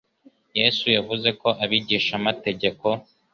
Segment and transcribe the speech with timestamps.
[0.59, 2.85] Yesu yavuze ko abigishamategeko,